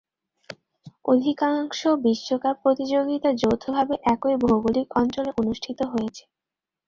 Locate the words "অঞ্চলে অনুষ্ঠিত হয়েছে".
4.95-6.23